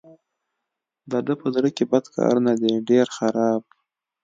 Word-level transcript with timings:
د 1.11 1.13
ده 1.25 1.33
په 1.41 1.47
زړه 1.55 1.69
کې 1.75 1.83
بد 1.91 2.05
کارونه 2.15 2.51
دي 2.61 2.73
ډېر 2.89 3.05
خراب. 3.17 3.61